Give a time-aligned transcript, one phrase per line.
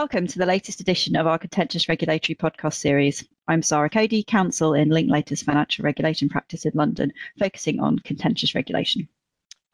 [0.00, 3.22] Welcome to the latest edition of our Contentious Regulatory podcast series.
[3.48, 9.06] I'm Sara Cody, counsel in Linklaters Financial Regulation Practice in London, focusing on contentious regulation.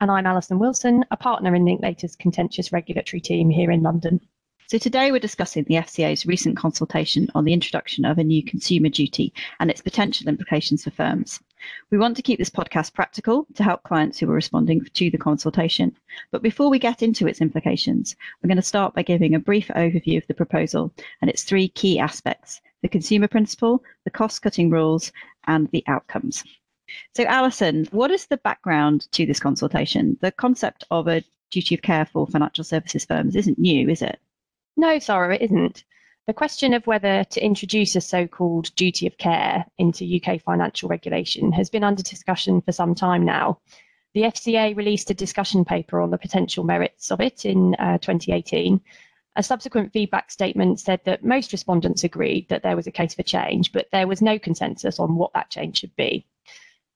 [0.01, 4.21] And I'm Alison Wilson, a partner in Linklaters Contentious Regulatory team here in London.
[4.69, 8.89] So today we're discussing the FCA's recent consultation on the introduction of a new consumer
[8.89, 11.39] duty and its potential implications for firms.
[11.93, 15.19] We want to keep this podcast practical to help clients who are responding to the
[15.19, 15.95] consultation.
[16.33, 19.69] But before we get into its implications, we're going to start by giving a brief
[19.69, 24.69] overview of the proposal and its three key aspects the consumer principle, the cross cutting
[24.69, 25.13] rules,
[25.47, 26.43] and the outcomes.
[27.15, 30.19] So, Alison, what is the background to this consultation?
[30.23, 34.19] The concept of a duty of care for financial services firms isn't new, is it?
[34.77, 35.85] No, Sara, it isn't.
[36.27, 41.53] The question of whether to introduce a so-called duty of care into UK financial regulation
[41.53, 43.61] has been under discussion for some time now.
[44.13, 48.81] The FCA released a discussion paper on the potential merits of it in uh, 2018.
[49.37, 53.23] A subsequent feedback statement said that most respondents agreed that there was a case for
[53.23, 56.27] change, but there was no consensus on what that change should be.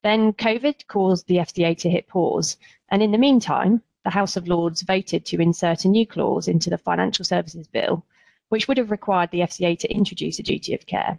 [0.02, 2.56] Then COVID caused the FCA to hit pause,
[2.88, 6.70] and in the meantime, the House of Lords voted to insert a new clause into
[6.70, 8.04] the Financial Services Bill
[8.50, 11.18] which would have required the FCA to introduce a duty of care.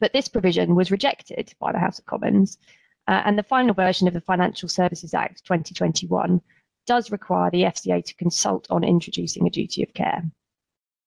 [0.00, 2.58] But this provision was rejected by the House of Commons,
[3.06, 6.40] uh, and the final version of the Financial Services Act 2021
[6.86, 10.24] does require the FCA to consult on introducing a duty of care.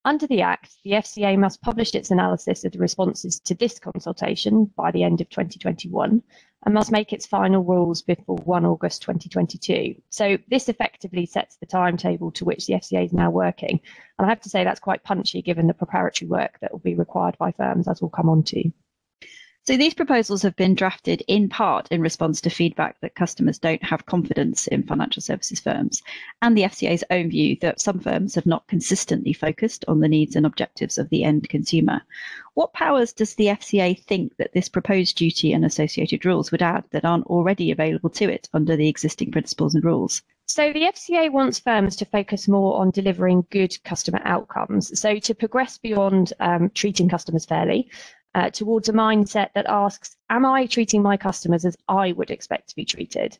[0.02, 4.64] Under the Act, the FCA must publish its analysis of the responses to this consultation
[4.74, 6.22] by the end of 2021
[6.64, 10.00] and must make its final rules before 1 August 2022.
[10.08, 13.78] So this effectively sets the timetable to which the FCA is now working.
[14.18, 16.94] And I have to say that's quite punchy given the preparatory work that will be
[16.94, 18.70] required by firms, as we'll come on to.
[19.70, 23.84] So these proposals have been drafted in part in response to feedback that customers don't
[23.84, 26.02] have confidence in financial services firms
[26.42, 30.34] and the FCA's own view that some firms have not consistently focused on the needs
[30.34, 32.02] and objectives of the end consumer.
[32.54, 36.82] What powers does the FCA think that this proposed duty and associated rules would add
[36.90, 40.20] that aren't already available to it under the existing principles and rules?
[40.46, 44.98] So the FCA wants firms to focus more on delivering good customer outcomes.
[44.98, 47.88] So to progress beyond um, treating customers fairly,
[48.34, 52.68] uh, towards a mindset that asks, Am I treating my customers as I would expect
[52.68, 53.38] to be treated?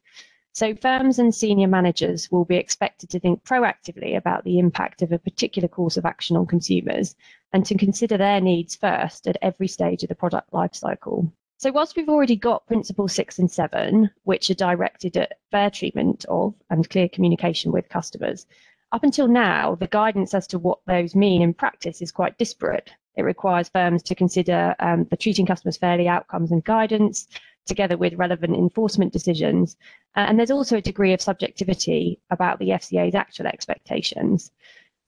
[0.53, 5.13] So, firms and senior managers will be expected to think proactively about the impact of
[5.13, 7.15] a particular course of action on consumers
[7.53, 11.31] and to consider their needs first at every stage of the product lifecycle.
[11.59, 16.25] So, whilst we've already got Principles 6 and 7, which are directed at fair treatment
[16.29, 18.47] of and clear communication with customers,
[18.93, 22.91] up until now, the guidance as to what those mean in practice is quite disparate.
[23.21, 27.29] It requires firms to consider um, the treating customers fairly outcomes and guidance,
[27.67, 29.77] together with relevant enforcement decisions.
[30.15, 34.51] And there's also a degree of subjectivity about the FCA's actual expectations.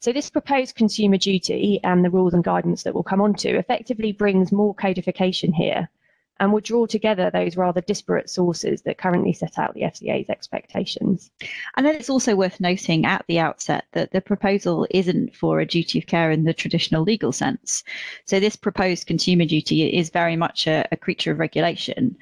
[0.00, 3.56] So this proposed consumer duty and the rules and guidance that we'll come on to
[3.56, 5.88] effectively brings more codification here
[6.42, 11.30] and would draw together those rather disparate sources that currently set out the FCA's expectations.
[11.76, 15.66] And then it's also worth noting at the outset that the proposal isn't for a
[15.66, 17.84] duty of care in the traditional legal sense.
[18.24, 22.16] So this proposed consumer duty is very much a, a creature of regulation.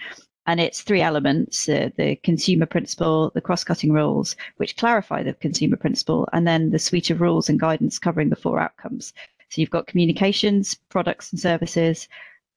[0.46, 5.32] And it's three elements uh, the consumer principle, the cross cutting rules, which clarify the
[5.32, 9.14] consumer principle, and then the suite of rules and guidance covering the four outcomes.
[9.48, 12.06] So you've got communications, products and services,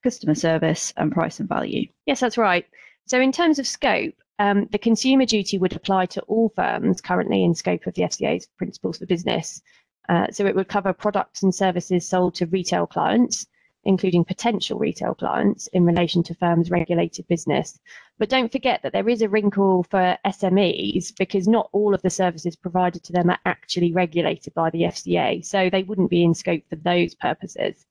[0.04, 1.88] customer service, and price and value.
[2.06, 2.66] Yes, that's right.
[3.06, 7.44] So, in terms of scope, um, the consumer duty would apply to all firms currently
[7.44, 9.62] in scope of the FCA's principles for business.
[10.10, 13.46] Uh, so, it would cover products and services sold to retail clients,
[13.86, 17.80] including potential retail clients in relation to firms' regulated business.
[18.18, 22.10] But don't forget that there is a wrinkle for SMEs because not all of the
[22.10, 25.44] services provided to them are actually regulated by the FCA.
[25.46, 27.86] So, they wouldn't be in scope for those purposes.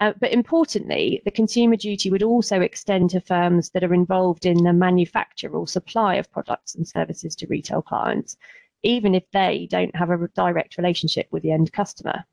[0.00, 4.64] Uh, but importantly, the consumer duty would also extend to firms that are involved in
[4.64, 8.38] the manufacture or supply of products and services to retail clients,
[8.82, 12.24] even if they don't have a direct relationship with the end customer.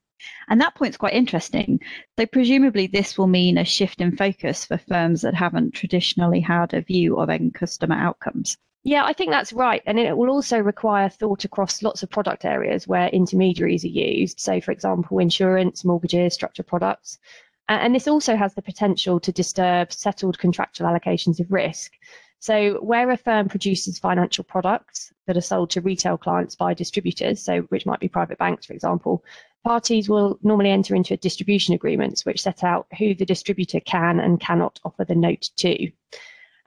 [0.48, 1.80] And that point's quite interesting.
[2.18, 6.74] So, presumably, this will mean a shift in focus for firms that haven't traditionally had
[6.74, 8.58] a view of end customer outcomes.
[8.84, 9.84] Yeah, I think that's right.
[9.86, 14.40] And it will also require thought across lots of product areas where intermediaries are used.
[14.40, 17.20] So, for example, insurance, mortgages, structured products.
[17.70, 21.94] And this also has the potential to disturb settled contractual allocations of risk.
[22.40, 27.44] So, where a firm produces financial products that are sold to retail clients by distributors,
[27.44, 29.24] so which might be private banks, for example,
[29.66, 34.20] parties will normally enter into a distribution agreements which set out who the distributor can
[34.20, 35.92] and cannot offer the note to.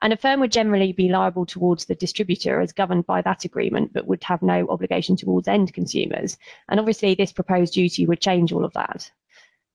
[0.02, 3.92] And a firm would generally be liable towards the distributor as governed by that agreement,
[3.92, 6.36] but would have no obligation towards end consumers.
[6.68, 9.10] And obviously, this proposed duty would change all of that.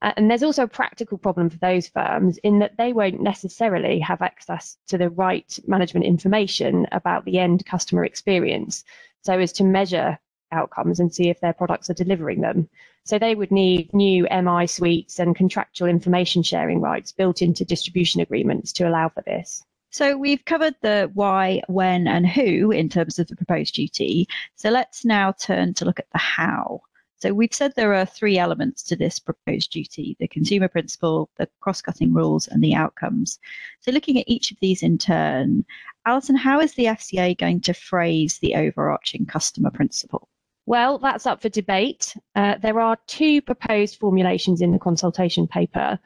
[0.02, 4.00] Uh, and there's also a practical problem for those firms in that they won't necessarily
[4.00, 8.84] have access to the right management information about the end customer experience
[9.22, 10.20] so as to measure
[10.52, 12.70] outcomes and see if their products are delivering them.
[13.04, 18.22] So they would need new MI suites and contractual information sharing rights built into distribution
[18.22, 19.64] agreements to allow for this.
[19.92, 24.28] So we've covered the why, when, and who in terms of the proposed duty.
[24.56, 26.82] So let's now turn to look at the how.
[27.18, 31.48] So we've said there are three elements to this proposed duty, the consumer principle, the
[31.62, 33.40] cross-cutting rules, and the outcomes.
[33.80, 35.66] So looking at each of these in turn,
[36.06, 40.28] Alison, how is the FCA going to phrase the overarching customer principle?
[40.66, 42.16] Well, that's up for debate.
[42.36, 46.00] Uh, there are two proposed formulations in the consultation paper.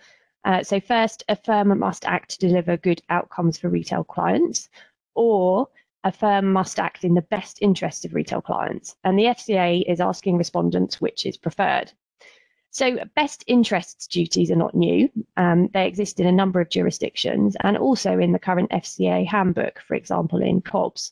[0.46, 4.70] Uh, so first, a firm must act to deliver good outcomes for retail clients,
[5.16, 5.68] or
[6.04, 8.96] a firm must act in the best interest of retail clients.
[9.04, 11.92] And the FCA is asking respondents which is preferred.
[12.72, 15.10] So best interests duties are not new.
[15.38, 19.80] Um, they exist in a number of jurisdictions and also in the current FCA handbook,
[19.88, 21.12] for example, in COBS.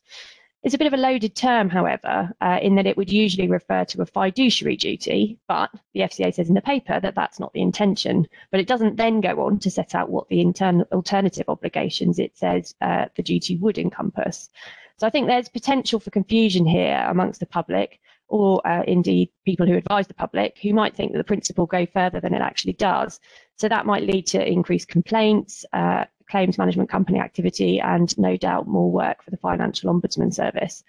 [0.64, 3.86] It's a bit of a loaded term, however, uh, in that it would usually refer
[3.86, 7.62] to a fiduciary duty, but the FCA says in the paper that that's not the
[7.62, 8.28] intention.
[8.52, 10.44] But it doesn't then go on to set out what the
[10.92, 14.50] alternative obligations it says uh, the duty would encompass.
[14.98, 19.68] So I think there's potential for confusion here amongst the public, or uh, indeed people
[19.68, 22.74] who advise the public who might think that the principle go further than it actually
[22.74, 23.20] does.
[23.58, 28.68] So that might lead to increased complaints, uh, claims management company activity, and no doubt
[28.68, 30.84] more work for the Financial Ombudsman Service.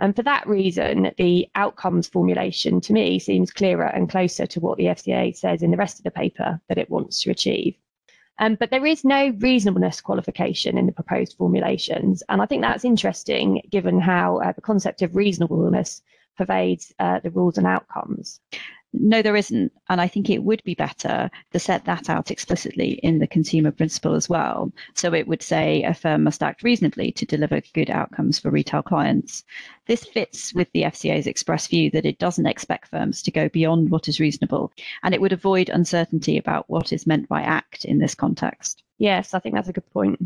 [0.00, 4.76] And for that reason, the outcomes formulation to me seems clearer and closer to what
[4.76, 7.76] the FCA says in the rest of the paper that it wants to achieve.
[8.38, 12.22] Um, but there is no reasonableness qualification in the proposed formulations.
[12.28, 16.02] And I think that's interesting given how uh, the concept of reasonableness
[16.36, 18.40] pervades uh, the rules and outcomes.
[18.96, 19.72] No, there isn't.
[19.88, 23.72] And I think it would be better to set that out explicitly in the consumer
[23.72, 24.72] principle as well.
[24.94, 28.82] So it would say a firm must act reasonably to deliver good outcomes for retail
[28.82, 29.42] clients.
[29.86, 33.90] This fits with the FCA's express view that it doesn't expect firms to go beyond
[33.90, 34.72] what is reasonable,
[35.02, 38.82] and it would avoid uncertainty about what is meant by act in this context.
[38.98, 40.18] Yes, I think that's a good point.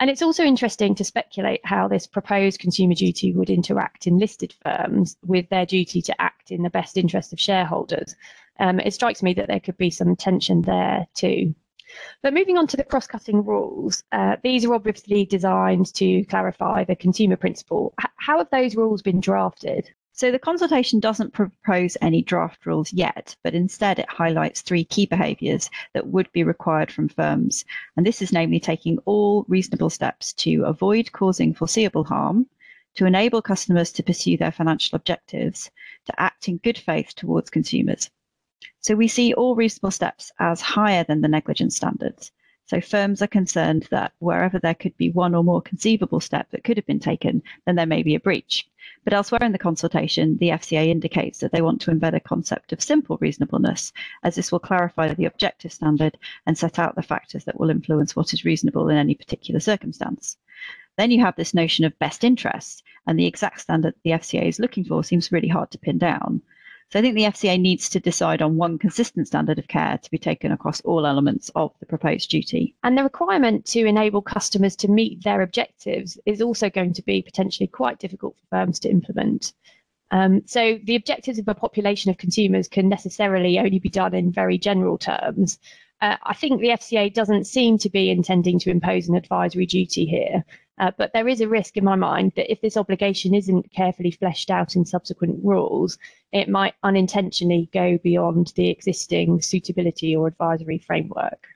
[0.00, 4.54] And it's also interesting to speculate how this proposed consumer duty would interact in listed
[4.64, 8.14] firms with their duty to act in the best interest of shareholders.
[8.58, 11.54] Um, it strikes me that there could be some tension there too.
[12.22, 16.96] But moving on to the cross-cutting rules, uh, these are obviously designed to clarify the
[16.96, 17.94] consumer principle.
[18.00, 19.90] H how have those rules been drafted?
[20.14, 25.06] So the consultation doesn't propose any draft rules yet, but instead it highlights three key
[25.06, 27.64] behaviours that would be required from firms.
[27.96, 32.46] And this is namely taking all reasonable steps to avoid causing foreseeable harm,
[32.94, 35.70] to enable customers to pursue their financial objectives,
[36.04, 38.10] to act in good faith towards consumers.
[38.82, 42.32] So we see all reasonable steps as higher than the negligence standards.
[42.66, 46.64] So firms are concerned that wherever there could be one or more conceivable step that
[46.64, 48.68] could have been taken, then there may be a breach.
[49.04, 52.72] But elsewhere in the consultation, the FCA indicates that they want to embed a concept
[52.72, 53.92] of simple reasonableness,
[54.24, 58.16] as this will clarify the objective standard and set out the factors that will influence
[58.16, 60.38] what is reasonable in any particular circumstance.
[60.98, 64.58] Then you have this notion of best interest, and the exact standard the FCA is
[64.58, 66.42] looking for seems really hard to pin down.
[66.92, 70.10] So I think the FCA needs to decide on one consistent standard of care to
[70.10, 72.74] be taken across all elements of the proposed duty.
[72.82, 77.22] And the requirement to enable customers to meet their objectives is also going to be
[77.22, 79.54] potentially quite difficult for firms to implement.
[80.10, 84.30] Um, so the objectives of a population of consumers can necessarily only be done in
[84.30, 85.58] very general terms.
[86.02, 90.04] Uh, I think the FCA doesn't seem to be intending to impose an advisory duty
[90.04, 90.44] here.
[90.82, 94.10] Uh, but there is a risk in my mind that if this obligation isn't carefully
[94.10, 95.96] fleshed out in subsequent rules,
[96.32, 101.46] it might unintentionally go beyond the existing suitability or advisory framework.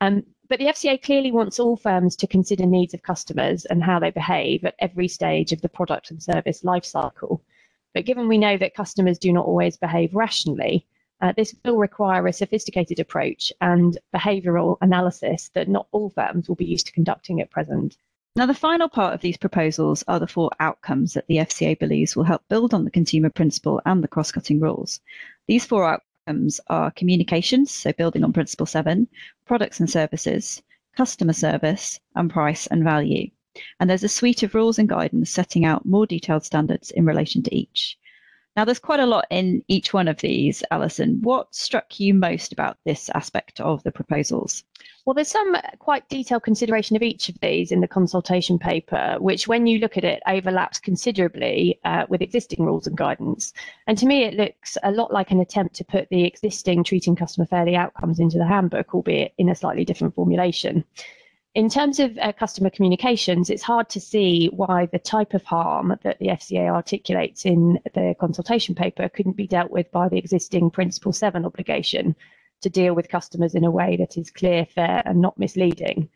[0.00, 3.98] Um, but the FCA clearly wants all firms to consider needs of customers and how
[3.98, 7.42] they behave at every stage of the product and service lifecycle.
[7.92, 10.86] But given we know that customers do not always behave rationally,
[11.20, 16.56] uh, this will require a sophisticated approach and behavioural analysis that not all firms will
[16.56, 17.98] be used to conducting at present.
[18.36, 22.16] Now, the final part of these proposals are the four outcomes that the FCA believes
[22.16, 25.00] will help build on the consumer principle and the cross cutting rules.
[25.46, 29.06] These four outcomes are communications, so building on Principle 7,
[29.46, 30.60] products and services,
[30.96, 33.30] customer service, and price and value.
[33.78, 37.40] And there's a suite of rules and guidance setting out more detailed standards in relation
[37.44, 37.96] to each.
[38.56, 41.20] Now, there's quite a lot in each one of these, Alison.
[41.22, 44.62] What struck you most about this aspect of the proposals?
[45.04, 49.48] Well, there's some quite detailed consideration of each of these in the consultation paper, which,
[49.48, 53.52] when you look at it, overlaps considerably uh, with existing rules and guidance.
[53.88, 57.16] And to me, it looks a lot like an attempt to put the existing treating
[57.16, 60.84] customer fairly outcomes into the handbook, albeit in a slightly different formulation.
[61.54, 65.96] In terms of uh, customer communications, it's hard to see why the type of harm
[66.02, 70.72] that the FCA articulates in the consultation paper couldn't be dealt with by the existing
[70.72, 72.16] Principle 7 obligation
[72.62, 76.08] to deal with customers in a way that is clear, fair, and not misleading.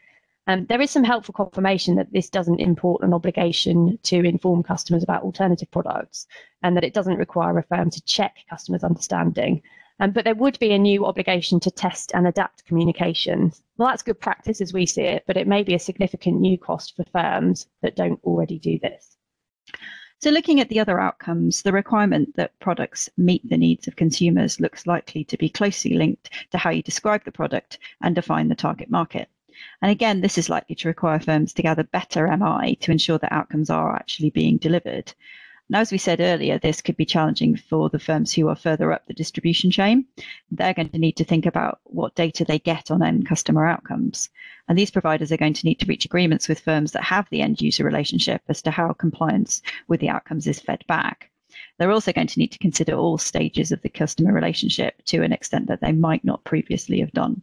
[0.48, 5.04] Um, there is some helpful confirmation that this doesn't import an obligation to inform customers
[5.04, 6.26] about alternative products
[6.64, 9.62] and that it doesn't require a firm to check customers' understanding
[10.00, 13.62] um, but there would be a new obligation to test and adapt communications.
[13.78, 16.58] Well, that's good practice as we see it, but it may be a significant new
[16.58, 19.16] cost for firms that don't already do this.
[20.20, 24.58] So, looking at the other outcomes, the requirement that products meet the needs of consumers
[24.58, 28.56] looks likely to be closely linked to how you describe the product and define the
[28.56, 29.28] target market.
[29.80, 33.32] And again, this is likely to require firms to gather better MI to ensure that
[33.32, 35.14] outcomes are actually being delivered.
[35.70, 38.90] Now, as we said earlier, this could be challenging for the firms who are further
[38.90, 40.06] up the distribution chain.
[40.50, 44.30] They're going to need to think about what data they get on end customer outcomes.
[44.66, 47.42] And these providers are going to need to reach agreements with firms that have the
[47.42, 51.30] end user relationship as to how compliance with the outcomes is fed back.
[51.76, 55.32] They're also going to need to consider all stages of the customer relationship to an
[55.32, 57.42] extent that they might not previously have done.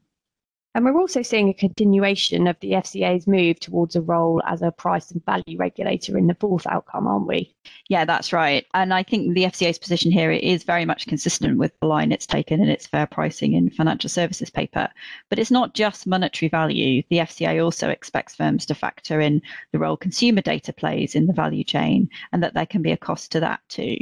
[0.75, 4.73] And we're also seeing a continuation of the FCA's move towards a role as a
[4.73, 7.55] price and value regulator in the fourth outcome, aren't we?
[7.87, 8.65] Yeah, that's right.
[8.73, 12.25] And I think the FCA's position here is very much consistent with the line it's
[12.25, 14.89] taken in its fair pricing in financial services paper.
[15.29, 17.03] But it's not just monetary value.
[17.09, 19.41] The FCA also expects firms to factor in
[19.71, 22.97] the role consumer data plays in the value chain and that there can be a
[22.97, 23.95] cost to that too.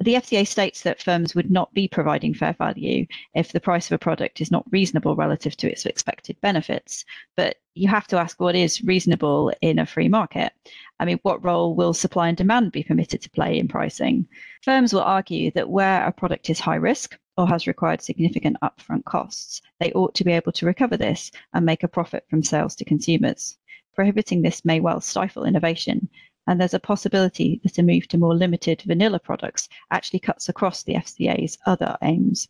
[0.00, 3.94] The FCA states that firms would not be providing fair value if the price of
[3.94, 7.04] a product is not reasonable relative to its expected benefits.
[7.36, 10.52] But you have to ask what is reasonable in a free market.
[10.98, 14.26] I mean, what role will supply and demand be permitted to play in pricing?
[14.62, 19.04] Firms will argue that where a product is high risk or has required significant upfront
[19.04, 22.74] costs, they ought to be able to recover this and make a profit from sales
[22.76, 23.58] to consumers.
[23.94, 26.08] Prohibiting this may well stifle innovation
[26.46, 30.82] and there's a possibility that a move to more limited vanilla products actually cuts across
[30.82, 32.48] the FCA's other aims.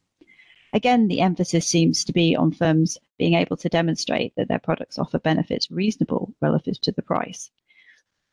[0.72, 4.98] Again, the emphasis seems to be on firms being able to demonstrate that their products
[4.98, 7.50] offer benefits reasonable relative to the price.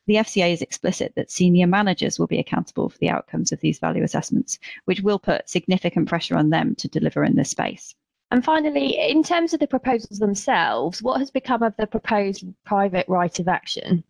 [0.08, 3.78] The FCA is explicit that senior managers will be accountable for the outcomes of these
[3.78, 7.94] value assessments, which will put significant pressure on them to deliver in this space.
[8.32, 13.06] And finally, in terms of the proposals themselves, what has become of the proposed private
[13.06, 14.02] right of action?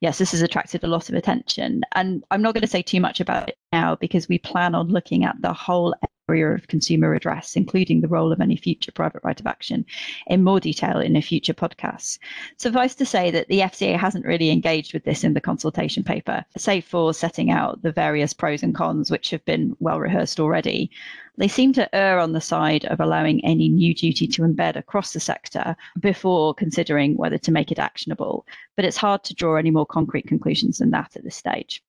[0.00, 1.82] Yes, this has attracted a lot of attention.
[1.94, 4.88] And I'm not going to say too much about it now because we plan on
[4.88, 5.94] looking at the whole
[6.28, 9.84] area of consumer redress, including the role of any future private right of action,
[10.26, 12.18] in more detail in a future podcast.
[12.56, 16.44] Suffice to say that the FCA hasn't really engaged with this in the consultation paper,
[16.56, 20.90] save for setting out the various pros and cons, which have been well rehearsed already.
[21.38, 25.12] They seem to err on the side of allowing any new duty to embed across
[25.12, 28.46] the sector before considering whether to make it actionable.
[28.74, 31.84] But it's hard to draw any more concrete conclusions than that at this stage.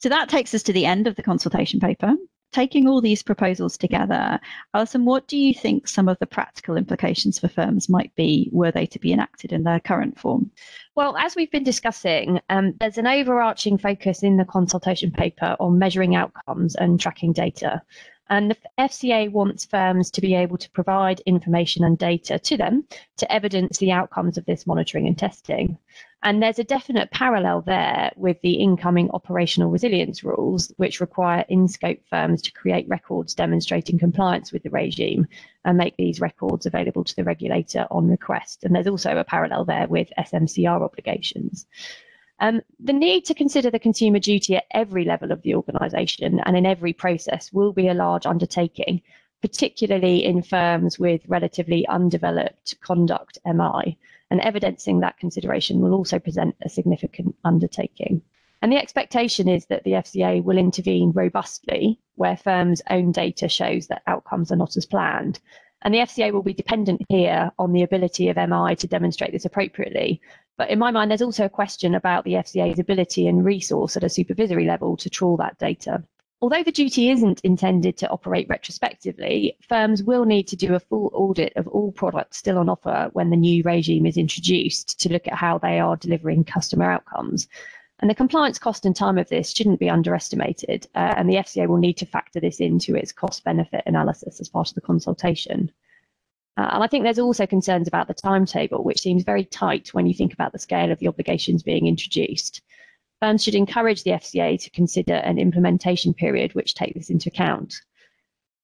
[0.00, 2.14] So that takes us to the end of the consultation paper
[2.52, 4.40] taking all these proposals together,
[4.74, 8.70] Alison, what do you think some of the practical implications for firms might be were
[8.70, 10.50] they to be enacted in their current form?
[10.94, 15.78] Well, as we've been discussing, um, there's an overarching focus in the consultation paper on
[15.78, 17.82] measuring outcomes and tracking data.
[18.30, 22.84] And the FCA wants firms to be able to provide information and data to them
[23.16, 25.78] to evidence the outcomes of this monitoring and testing.
[26.22, 31.68] And there's a definite parallel there with the incoming operational resilience rules, which require in
[31.68, 35.28] scope firms to create records demonstrating compliance with the regime
[35.64, 38.64] and make these records available to the regulator on request.
[38.64, 41.66] And there's also a parallel there with SMCR obligations.
[42.40, 46.56] Um, the need to consider the consumer duty at every level of the organisation and
[46.56, 49.02] in every process will be a large undertaking,
[49.40, 53.96] particularly in firms with relatively undeveloped conduct MI.
[54.30, 58.22] And evidencing that consideration will also present a significant undertaking.
[58.60, 63.86] And the expectation is that the FCA will intervene robustly where firms' own data shows
[63.86, 65.40] that outcomes are not as planned.
[65.82, 69.44] And the FCA will be dependent here on the ability of MI to demonstrate this
[69.44, 70.20] appropriately,
[70.58, 74.02] but in my mind, there's also a question about the FCA's ability and resource at
[74.02, 76.02] a supervisory level to trawl that data.
[76.40, 81.10] Although the duty isn't intended to operate retrospectively, firms will need to do a full
[81.12, 85.26] audit of all products still on offer when the new regime is introduced to look
[85.26, 87.48] at how they are delivering customer outcomes.
[87.98, 91.66] And the compliance cost and time of this shouldn't be underestimated, uh, and the FCA
[91.66, 95.72] will need to factor this into its cost benefit analysis as part of the consultation.
[96.56, 100.06] Uh, and I think there's also concerns about the timetable, which seems very tight when
[100.06, 102.62] you think about the scale of the obligations being introduced.
[103.20, 107.74] Firms should encourage the FCA to consider an implementation period which takes this into account.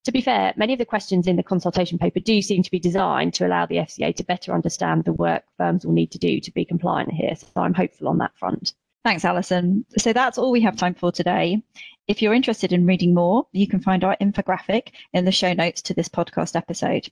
[0.05, 2.79] To be fair, many of the questions in the consultation paper do seem to be
[2.79, 6.41] designed to allow the FCA to better understand the work firms will need to do
[6.41, 7.35] to be compliant here.
[7.35, 8.75] So I'm hopeful on that front.
[9.05, 9.85] Thanks, Alison.
[9.99, 11.63] So that's all we have time for today.
[12.09, 15.83] If you're interested in reading more, you can find our infographic in the show notes
[15.83, 17.09] to this podcast episode.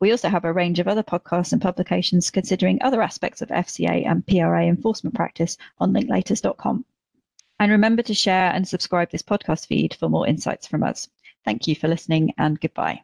[0.00, 4.04] We also have a range of other podcasts and publications considering other aspects of FCA
[4.10, 6.84] and PRA enforcement practice on linklaters.com.
[7.60, 11.08] And remember to share and subscribe this podcast feed for more insights from us.
[11.44, 13.02] Thank you for listening and goodbye.